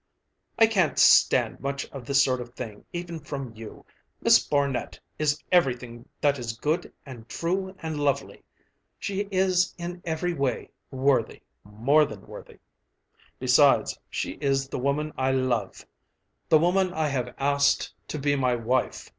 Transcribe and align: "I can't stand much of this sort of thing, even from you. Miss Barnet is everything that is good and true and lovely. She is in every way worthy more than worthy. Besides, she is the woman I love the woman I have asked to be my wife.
"I 0.57 0.65
can't 0.65 0.97
stand 0.97 1.59
much 1.59 1.85
of 1.91 2.05
this 2.07 2.23
sort 2.23 2.41
of 2.41 2.55
thing, 2.55 2.85
even 2.91 3.19
from 3.19 3.53
you. 3.53 3.85
Miss 4.19 4.43
Barnet 4.43 4.99
is 5.19 5.39
everything 5.51 6.09
that 6.21 6.39
is 6.39 6.57
good 6.57 6.91
and 7.05 7.29
true 7.29 7.75
and 7.83 7.99
lovely. 7.99 8.43
She 8.97 9.27
is 9.29 9.75
in 9.77 10.01
every 10.03 10.33
way 10.33 10.71
worthy 10.89 11.43
more 11.63 12.05
than 12.05 12.25
worthy. 12.25 12.57
Besides, 13.37 13.95
she 14.09 14.39
is 14.41 14.69
the 14.69 14.79
woman 14.79 15.13
I 15.19 15.33
love 15.33 15.85
the 16.49 16.57
woman 16.57 16.91
I 16.93 17.07
have 17.09 17.35
asked 17.37 17.93
to 18.07 18.17
be 18.17 18.35
my 18.35 18.55
wife. 18.55 19.07